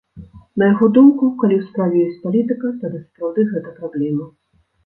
На 0.61 0.69
яго 0.73 0.87
думку, 0.97 1.29
калі 1.43 1.53
ў 1.59 1.63
справе 1.67 2.01
ёсць 2.07 2.23
палітыка, 2.25 2.73
тады 2.85 3.03
сапраўды 3.05 3.47
гэта 3.51 3.79
праблема. 3.81 4.31